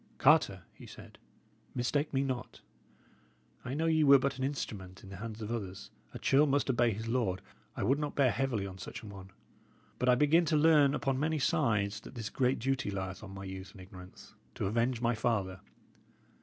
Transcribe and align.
"Carter," 0.17 0.63
he 0.73 0.87
said, 0.87 1.19
"mistake 1.75 2.11
me 2.11 2.23
not. 2.23 2.61
I 3.63 3.75
know 3.75 3.85
ye 3.85 4.03
were 4.03 4.17
but 4.17 4.39
an 4.39 4.43
instrument 4.43 5.03
in 5.03 5.09
the 5.11 5.17
hands 5.17 5.43
of 5.43 5.51
others; 5.51 5.91
a 6.11 6.17
churl 6.17 6.47
must 6.47 6.71
obey 6.71 6.89
his 6.91 7.07
lord; 7.07 7.43
I 7.77 7.83
would 7.83 7.99
not 7.99 8.15
bear 8.15 8.31
heavily 8.31 8.65
on 8.65 8.79
such 8.79 9.03
an 9.03 9.09
one. 9.11 9.29
But 9.99 10.09
I 10.09 10.15
begin 10.15 10.45
to 10.45 10.57
learn 10.57 10.95
upon 10.95 11.19
many 11.19 11.37
sides 11.37 11.99
that 11.99 12.15
this 12.15 12.31
great 12.31 12.57
duty 12.57 12.89
lieth 12.89 13.21
on 13.23 13.29
my 13.35 13.43
youth 13.43 13.73
and 13.73 13.81
ignorance, 13.81 14.33
to 14.55 14.65
avenge 14.65 15.01
my 15.01 15.13
father. 15.13 15.59